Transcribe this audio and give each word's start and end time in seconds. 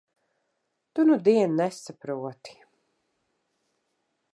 Tu 0.93 1.05
nudien 1.09 1.53
nesaproti. 1.59 2.59